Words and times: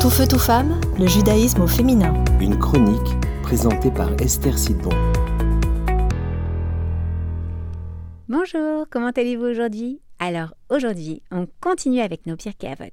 Tout 0.00 0.08
feu, 0.08 0.26
tout 0.26 0.38
femme, 0.38 0.80
le 0.98 1.06
judaïsme 1.06 1.60
au 1.60 1.66
féminin. 1.66 2.24
Une 2.40 2.58
chronique 2.58 3.20
présentée 3.42 3.90
par 3.90 4.10
Esther 4.18 4.58
Sidbon. 4.58 4.88
Bonjour, 8.26 8.86
comment 8.88 9.10
allez-vous 9.10 9.44
aujourd'hui? 9.44 10.00
Alors 10.18 10.54
aujourd'hui, 10.70 11.22
on 11.30 11.46
continue 11.60 12.00
avec 12.00 12.24
nos 12.24 12.36
pires 12.36 12.54
Avot. 12.62 12.84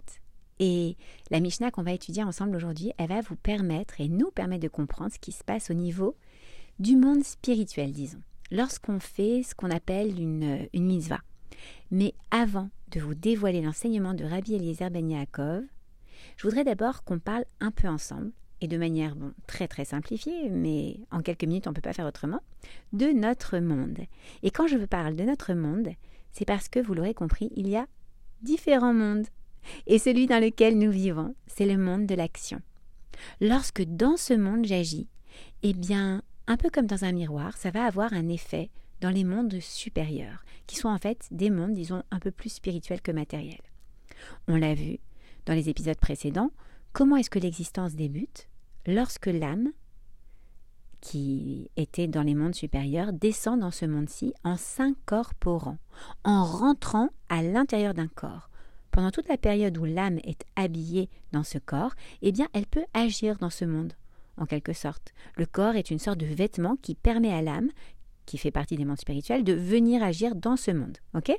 Et 0.60 0.98
la 1.32 1.40
Mishnah 1.40 1.72
qu'on 1.72 1.84
va 1.84 1.94
étudier 1.94 2.24
ensemble 2.24 2.58
aujourd'hui, 2.58 2.92
elle 2.98 3.08
va 3.08 3.22
vous 3.22 3.38
permettre 3.38 4.02
et 4.02 4.10
nous 4.10 4.30
permettre 4.32 4.64
de 4.64 4.68
comprendre 4.68 5.14
ce 5.14 5.20
qui 5.20 5.32
se 5.32 5.46
passe 5.46 5.72
au 5.72 5.76
niveau 5.76 6.18
du 6.78 6.98
monde 6.98 7.24
spirituel, 7.24 7.94
disons, 7.94 8.22
lorsqu'on 8.52 9.00
fait 9.00 9.44
ce 9.44 9.56
qu'on 9.56 9.72
appelle 9.72 10.20
une, 10.20 10.68
une 10.74 10.86
mitzvah. 10.86 11.22
Mais 11.90 12.14
avant 12.32 12.70
de 12.92 13.00
vous 13.00 13.16
dévoiler 13.16 13.62
l'enseignement 13.62 14.14
de 14.14 14.26
Rabbi 14.26 14.56
Eliezer 14.56 14.90
Ben 14.90 15.10
Yaakov, 15.10 15.64
je 16.38 16.48
voudrais 16.48 16.64
d'abord 16.64 17.04
qu'on 17.04 17.20
parle 17.20 17.46
un 17.60 17.72
peu 17.72 17.88
ensemble, 17.88 18.32
et 18.62 18.68
de 18.68 18.78
manière 18.78 19.16
très 19.46 19.68
très 19.68 19.86
simplifiée, 19.86 20.50
mais 20.50 21.00
en 21.12 21.22
quelques 21.22 21.44
minutes 21.44 21.68
on 21.68 21.72
ne 21.72 21.76
peut 21.76 21.82
pas 21.82 21.94
faire 21.94 22.08
autrement, 22.08 22.42
de 22.94 23.08
notre 23.08 23.60
monde. 23.60 24.00
Et 24.44 24.52
quand 24.52 24.68
je 24.68 24.78
vous 24.78 24.88
parle 24.88 25.16
de 25.16 25.24
notre 25.24 25.54
monde, 25.54 25.90
c'est 26.32 26.46
parce 26.46 26.70
que, 26.70 26.80
vous 26.80 26.94
l'aurez 26.94 27.14
compris, 27.14 27.52
il 27.56 27.68
y 27.68 27.76
a 27.76 27.88
différents 28.42 28.94
mondes. 28.94 29.28
Et 29.86 30.00
celui 30.00 30.28
dans 30.28 30.42
lequel 30.42 30.78
nous 30.78 30.92
vivons, 30.92 31.36
c'est 31.48 31.66
le 31.66 31.78
monde 31.78 32.06
de 32.06 32.16
l'action. 32.16 32.62
Lorsque 33.42 33.84
dans 33.84 34.18
ce 34.18 34.34
monde 34.34 34.66
j'agis, 34.66 35.08
eh 35.64 35.74
bien, 35.74 36.22
un 36.48 36.58
peu 36.58 36.70
comme 36.70 36.86
dans 36.86 37.06
un 37.06 37.12
miroir, 37.12 37.58
ça 37.58 37.72
va 37.72 37.84
avoir 37.84 38.14
un 38.14 38.30
effet 38.30 38.70
dans 39.02 39.10
les 39.10 39.24
mondes 39.24 39.60
supérieurs, 39.60 40.44
qui 40.66 40.76
sont 40.76 40.90
en 40.90 40.98
fait 40.98 41.28
des 41.32 41.50
mondes, 41.50 41.74
disons, 41.74 42.04
un 42.10 42.20
peu 42.20 42.32
plus 42.32 42.50
spirituels 42.50 43.02
que 43.02 43.12
matériels. 43.12 43.62
On 44.48 44.56
l'a 44.56 44.74
vu 44.74 45.00
dans 45.48 45.54
les 45.54 45.70
épisodes 45.70 45.98
précédents, 45.98 46.52
comment 46.94 47.16
est-ce 47.16 47.30
que 47.30 47.40
l'existence 47.40 47.96
débute 47.96 48.48
lorsque 48.86 49.28
l'âme, 49.28 49.72
qui 51.02 51.72
était 51.78 52.08
dans 52.08 52.22
les 52.22 52.36
mondes 52.36 52.56
supérieurs, 52.56 53.14
descend 53.14 53.62
dans 53.62 53.72
ce 53.72 53.86
monde-ci 53.86 54.34
en 54.44 54.58
s'incorporant, 54.58 55.78
en 56.24 56.44
rentrant 56.44 57.10
à 57.30 57.42
l'intérieur 57.42 57.94
d'un 57.94 58.08
corps. 58.08 58.50
Pendant 58.92 59.12
toute 59.12 59.30
la 59.30 59.38
période 59.38 59.78
où 59.78 59.86
l'âme 59.86 60.20
est 60.24 60.44
habillée 60.56 61.10
dans 61.32 61.44
ce 61.44 61.60
corps, 61.60 61.94
eh 62.22 62.32
bien, 62.32 62.48
elle 62.54 62.66
peut 62.66 62.86
agir 62.94 63.38
dans 63.38 63.50
ce 63.50 63.64
monde, 63.64 63.94
en 64.38 64.46
quelque 64.46 64.74
sorte. 64.74 65.14
Le 65.38 65.46
corps 65.46 65.76
est 65.76 65.92
une 65.92 66.00
sorte 66.00 66.18
de 66.18 66.26
vêtement 66.26 66.76
qui 66.82 66.96
permet 66.96 67.32
à 67.32 67.42
l'âme, 67.42 67.70
qui 68.26 68.38
fait 68.38 68.52
partie 68.52 68.76
des 68.76 68.86
mondes 68.86 69.00
spirituels, 69.00 69.44
de 69.46 69.54
venir 69.54 70.04
agir 70.04 70.36
dans 70.36 70.58
ce 70.58 70.72
monde. 70.72 70.98
Ok? 71.14 71.32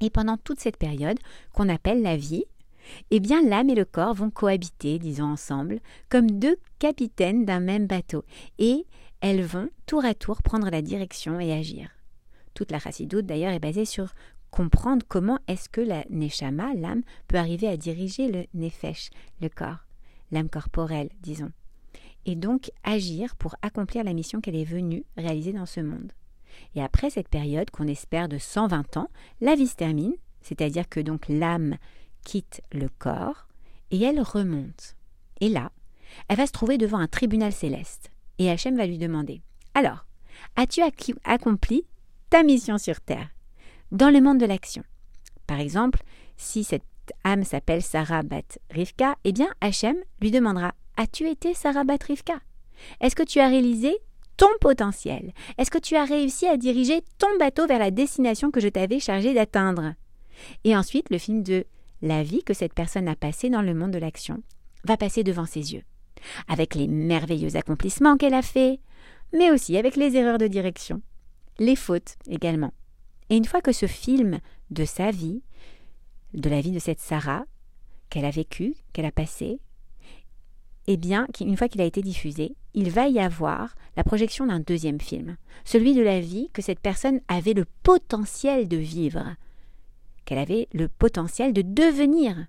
Et 0.00 0.10
pendant 0.10 0.36
toute 0.36 0.60
cette 0.60 0.76
période, 0.76 1.18
qu'on 1.54 1.68
appelle 1.68 2.02
la 2.02 2.16
vie, 2.16 2.44
eh 3.10 3.20
bien 3.20 3.42
l'âme 3.42 3.70
et 3.70 3.74
le 3.74 3.84
corps 3.84 4.14
vont 4.14 4.30
cohabiter, 4.30 4.98
disons 4.98 5.24
ensemble, 5.24 5.80
comme 6.08 6.30
deux 6.30 6.56
capitaines 6.78 7.44
d'un 7.44 7.60
même 7.60 7.86
bateau, 7.86 8.24
et 8.58 8.86
elles 9.20 9.42
vont 9.42 9.68
tour 9.86 10.04
à 10.04 10.14
tour 10.14 10.42
prendre 10.42 10.70
la 10.70 10.82
direction 10.82 11.40
et 11.40 11.52
agir. 11.52 11.90
Toute 12.54 12.70
la 12.70 12.78
chassidoute 12.78 13.26
d'ailleurs 13.26 13.52
est 13.52 13.60
basée 13.60 13.84
sur 13.84 14.14
comprendre 14.50 15.04
comment 15.08 15.38
est-ce 15.48 15.68
que 15.68 15.80
la 15.80 16.04
neshama, 16.10 16.74
l'âme, 16.74 17.02
peut 17.26 17.38
arriver 17.38 17.66
à 17.66 17.76
diriger 17.76 18.30
le 18.30 18.44
nefesh, 18.54 19.10
le 19.40 19.48
corps, 19.48 19.84
l'âme 20.30 20.48
corporelle, 20.48 21.10
disons, 21.20 21.50
et 22.26 22.36
donc 22.36 22.70
agir 22.84 23.34
pour 23.36 23.56
accomplir 23.62 24.04
la 24.04 24.12
mission 24.12 24.40
qu'elle 24.40 24.56
est 24.56 24.64
venue 24.64 25.04
réaliser 25.16 25.52
dans 25.52 25.66
ce 25.66 25.80
monde. 25.80 26.12
Et 26.74 26.82
après 26.82 27.10
cette 27.10 27.28
période 27.28 27.70
qu'on 27.70 27.88
espère 27.88 28.28
de 28.28 28.38
120 28.38 28.96
ans, 28.96 29.08
la 29.40 29.56
vie 29.56 29.66
se 29.66 29.74
termine, 29.74 30.14
c'est-à-dire 30.40 30.88
que 30.88 31.00
donc 31.00 31.28
l'âme 31.28 31.76
quitte 32.24 32.62
le 32.72 32.88
corps 32.98 33.46
et 33.90 34.02
elle 34.02 34.20
remonte. 34.20 34.96
Et 35.40 35.48
là, 35.48 35.70
elle 36.28 36.36
va 36.36 36.46
se 36.46 36.52
trouver 36.52 36.78
devant 36.78 36.98
un 36.98 37.06
tribunal 37.06 37.52
céleste. 37.52 38.10
Et 38.38 38.50
Hachem 38.50 38.76
va 38.76 38.86
lui 38.86 38.98
demander 38.98 39.42
Alors, 39.74 40.06
as-tu 40.56 40.80
accompli 41.24 41.86
ta 42.30 42.42
mission 42.42 42.78
sur 42.78 43.00
terre 43.00 43.28
Dans 43.92 44.10
le 44.10 44.20
monde 44.20 44.38
de 44.38 44.46
l'action? 44.46 44.82
Par 45.46 45.60
exemple, 45.60 46.02
si 46.36 46.64
cette 46.64 46.82
âme 47.22 47.44
s'appelle 47.44 47.82
Sarah 47.82 48.22
Bat 48.22 48.58
Rivka, 48.70 49.16
eh 49.24 49.32
bien 49.32 49.48
Hachem 49.60 49.96
lui 50.20 50.30
demandera 50.30 50.74
As-tu 50.96 51.28
été 51.28 51.54
Sarah 51.54 51.84
Bat 51.84 52.02
Rivka? 52.06 52.40
Est-ce 53.00 53.14
que 53.14 53.22
tu 53.22 53.40
as 53.40 53.48
réalisé 53.48 53.96
ton 54.36 54.48
potentiel? 54.60 55.32
Est-ce 55.58 55.70
que 55.70 55.78
tu 55.78 55.96
as 55.96 56.04
réussi 56.04 56.46
à 56.46 56.56
diriger 56.56 57.02
ton 57.18 57.28
bateau 57.38 57.66
vers 57.66 57.78
la 57.78 57.90
destination 57.90 58.50
que 58.50 58.60
je 58.60 58.68
t'avais 58.68 59.00
chargé 59.00 59.34
d'atteindre? 59.34 59.94
Et 60.64 60.76
ensuite, 60.76 61.10
le 61.10 61.18
film 61.18 61.42
de 61.42 61.66
la 62.04 62.22
vie 62.22 62.44
que 62.44 62.54
cette 62.54 62.74
personne 62.74 63.08
a 63.08 63.16
passée 63.16 63.48
dans 63.48 63.62
le 63.62 63.74
monde 63.74 63.90
de 63.90 63.98
l'action 63.98 64.42
va 64.84 64.96
passer 64.96 65.24
devant 65.24 65.46
ses 65.46 65.72
yeux, 65.72 65.82
avec 66.48 66.74
les 66.74 66.86
merveilleux 66.86 67.56
accomplissements 67.56 68.18
qu'elle 68.18 68.34
a 68.34 68.42
faits, 68.42 68.78
mais 69.32 69.50
aussi 69.50 69.76
avec 69.78 69.96
les 69.96 70.14
erreurs 70.14 70.38
de 70.38 70.46
direction, 70.46 71.00
les 71.58 71.76
fautes 71.76 72.16
également. 72.28 72.74
Et 73.30 73.36
une 73.36 73.46
fois 73.46 73.62
que 73.62 73.72
ce 73.72 73.86
film 73.86 74.40
de 74.70 74.84
sa 74.84 75.10
vie, 75.10 75.42
de 76.34 76.50
la 76.50 76.60
vie 76.60 76.72
de 76.72 76.78
cette 76.78 77.00
Sarah, 77.00 77.46
qu'elle 78.10 78.26
a 78.26 78.30
vécue, 78.30 78.74
qu'elle 78.92 79.06
a 79.06 79.10
passée, 79.12 79.60
eh 80.86 80.98
bien, 80.98 81.26
une 81.40 81.56
fois 81.56 81.68
qu'il 81.68 81.80
a 81.80 81.86
été 81.86 82.02
diffusé, 82.02 82.54
il 82.74 82.90
va 82.90 83.08
y 83.08 83.18
avoir 83.18 83.74
la 83.96 84.04
projection 84.04 84.46
d'un 84.46 84.60
deuxième 84.60 85.00
film, 85.00 85.38
celui 85.64 85.94
de 85.94 86.02
la 86.02 86.20
vie 86.20 86.50
que 86.52 86.60
cette 86.60 86.80
personne 86.80 87.22
avait 87.28 87.54
le 87.54 87.64
potentiel 87.82 88.68
de 88.68 88.76
vivre, 88.76 89.36
qu'elle 90.24 90.38
avait 90.38 90.68
le 90.72 90.88
potentiel 90.88 91.52
de 91.52 91.62
devenir, 91.62 92.46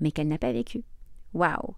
mais 0.00 0.10
qu'elle 0.10 0.28
n'a 0.28 0.38
pas 0.38 0.52
vécu. 0.52 0.82
Waouh 1.34 1.74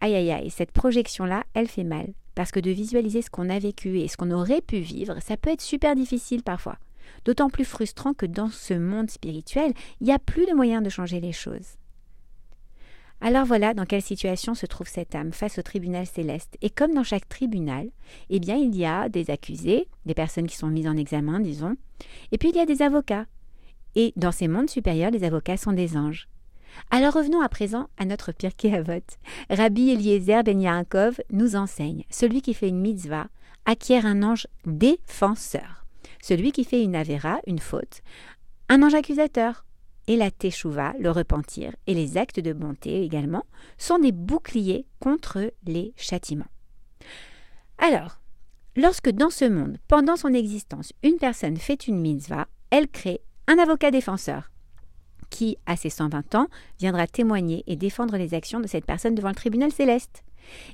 Aïe 0.00 0.14
aïe 0.14 0.32
aïe, 0.32 0.50
cette 0.50 0.72
projection-là, 0.72 1.44
elle 1.54 1.68
fait 1.68 1.84
mal, 1.84 2.12
parce 2.34 2.50
que 2.50 2.60
de 2.60 2.70
visualiser 2.70 3.22
ce 3.22 3.30
qu'on 3.30 3.48
a 3.48 3.58
vécu 3.58 4.00
et 4.00 4.08
ce 4.08 4.16
qu'on 4.16 4.30
aurait 4.30 4.60
pu 4.60 4.78
vivre, 4.78 5.16
ça 5.20 5.36
peut 5.36 5.50
être 5.50 5.62
super 5.62 5.94
difficile 5.94 6.42
parfois. 6.42 6.78
D'autant 7.24 7.48
plus 7.48 7.64
frustrant 7.64 8.12
que 8.12 8.26
dans 8.26 8.50
ce 8.50 8.74
monde 8.74 9.10
spirituel, 9.10 9.72
il 10.00 10.06
n'y 10.06 10.12
a 10.12 10.18
plus 10.18 10.46
de 10.46 10.54
moyen 10.54 10.82
de 10.82 10.90
changer 10.90 11.20
les 11.20 11.32
choses. 11.32 11.76
Alors 13.20 13.46
voilà 13.46 13.72
dans 13.72 13.86
quelle 13.86 14.02
situation 14.02 14.54
se 14.54 14.66
trouve 14.66 14.88
cette 14.88 15.14
âme 15.14 15.32
face 15.32 15.58
au 15.58 15.62
tribunal 15.62 16.06
céleste. 16.06 16.58
Et 16.60 16.68
comme 16.68 16.92
dans 16.92 17.04
chaque 17.04 17.28
tribunal, 17.28 17.88
eh 18.28 18.40
bien 18.40 18.56
il 18.56 18.76
y 18.76 18.84
a 18.84 19.08
des 19.08 19.30
accusés, 19.30 19.88
des 20.04 20.14
personnes 20.14 20.46
qui 20.46 20.56
sont 20.56 20.68
mises 20.68 20.88
en 20.88 20.96
examen, 20.96 21.40
disons, 21.40 21.76
et 22.32 22.38
puis 22.38 22.50
il 22.50 22.56
y 22.56 22.60
a 22.60 22.66
des 22.66 22.82
avocats, 22.82 23.24
et 23.94 24.12
dans 24.16 24.32
ces 24.32 24.48
mondes 24.48 24.70
supérieurs, 24.70 25.10
les 25.10 25.24
avocats 25.24 25.56
sont 25.56 25.72
des 25.72 25.96
anges. 25.96 26.28
Alors 26.90 27.14
revenons 27.14 27.40
à 27.40 27.48
présent 27.48 27.88
à 27.98 28.04
notre 28.04 28.32
Pirkei 28.32 28.74
Avot. 28.74 29.04
Rabbi 29.50 29.90
Eliezer 29.90 30.42
Ben 30.42 30.60
Yaakov 30.60 31.20
nous 31.30 31.56
enseigne 31.56 32.04
celui 32.10 32.42
qui 32.42 32.54
fait 32.54 32.68
une 32.68 32.80
mitzvah 32.80 33.28
acquiert 33.64 34.06
un 34.06 34.22
ange 34.22 34.46
défenseur. 34.66 35.86
Celui 36.22 36.52
qui 36.52 36.64
fait 36.64 36.82
une 36.82 36.96
avéra, 36.96 37.40
une 37.46 37.58
faute, 37.58 38.02
un 38.68 38.82
ange 38.82 38.94
accusateur. 38.94 39.64
Et 40.06 40.16
la 40.16 40.30
teshuva, 40.30 40.92
le 41.00 41.10
repentir, 41.10 41.74
et 41.86 41.94
les 41.94 42.18
actes 42.18 42.38
de 42.38 42.52
bonté 42.52 43.02
également, 43.02 43.44
sont 43.78 43.98
des 43.98 44.12
boucliers 44.12 44.84
contre 45.00 45.50
les 45.64 45.94
châtiments. 45.96 46.50
Alors, 47.78 48.20
lorsque 48.76 49.08
dans 49.08 49.30
ce 49.30 49.46
monde, 49.46 49.78
pendant 49.88 50.16
son 50.16 50.34
existence, 50.34 50.92
une 51.02 51.16
personne 51.16 51.56
fait 51.56 51.88
une 51.88 51.98
mitzvah, 51.98 52.48
elle 52.68 52.88
crée 52.88 53.22
un 53.46 53.58
avocat 53.58 53.90
défenseur 53.90 54.50
qui, 55.30 55.58
à 55.66 55.76
ses 55.76 55.90
120 55.90 56.34
ans, 56.36 56.46
viendra 56.78 57.06
témoigner 57.06 57.64
et 57.66 57.76
défendre 57.76 58.16
les 58.16 58.34
actions 58.34 58.60
de 58.60 58.68
cette 58.68 58.86
personne 58.86 59.14
devant 59.14 59.30
le 59.30 59.34
tribunal 59.34 59.72
céleste. 59.72 60.22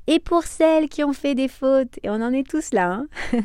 Et 0.06 0.18
pour 0.18 0.42
celles 0.42 0.88
qui 0.88 1.02
ont 1.02 1.12
fait 1.12 1.34
des 1.34 1.48
fautes, 1.48 1.98
et 2.02 2.10
on 2.10 2.20
en 2.20 2.32
est 2.32 2.48
tous 2.48 2.72
là, 2.72 2.92
hein, 2.92 3.06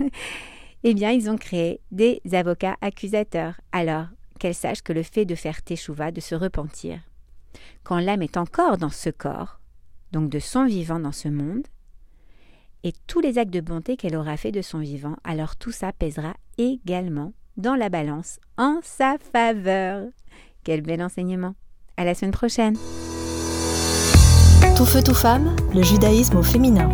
eh 0.84 0.94
bien, 0.94 1.12
ils 1.12 1.30
ont 1.30 1.38
créé 1.38 1.80
des 1.92 2.22
avocats 2.34 2.76
accusateurs. 2.82 3.62
Alors, 3.72 4.08
qu'elles 4.40 4.56
sachent 4.56 4.82
que 4.82 4.94
le 4.94 5.04
fait 5.04 5.26
de 5.26 5.36
faire 5.36 5.62
teshuva, 5.62 6.12
de 6.12 6.20
se 6.20 6.36
repentir, 6.36 7.00
quand 7.84 8.00
l'âme 8.00 8.22
est 8.22 8.38
encore 8.38 8.78
dans 8.78 8.90
ce 8.90 9.10
corps, 9.10 9.60
donc 10.12 10.30
de 10.30 10.40
son 10.40 10.66
vivant 10.66 11.00
dans 11.00 11.14
ce 11.14 11.30
monde, 11.30 11.68
et 12.84 12.94
tous 13.08 13.20
les 13.20 13.38
actes 13.38 13.54
de 13.54 13.62
bonté 13.62 13.96
qu'elle 13.96 14.16
aura 14.16 14.38
fait 14.38 14.52
de 14.52 14.62
son 14.62 14.80
vivant, 14.80 15.16
alors 15.24 15.56
tout 15.56 15.72
ça 15.72 15.94
pèsera 15.94 16.36
également 16.58 17.34
dans 17.58 17.76
la 17.76 17.90
balance 17.90 18.40
en 18.58 18.80
sa 18.84 19.16
faveur. 19.32 20.08
Quel 20.64 20.82
bel 20.82 21.02
enseignement. 21.02 21.56
À 21.98 22.04
la 22.04 22.14
semaine 22.14 22.32
prochaine. 22.32 22.76
Tout 24.76 24.86
feu, 24.86 25.02
tout 25.02 25.14
femme, 25.14 25.56
le 25.74 25.82
judaïsme 25.82 26.38
au 26.38 26.44
féminin. 26.44 26.90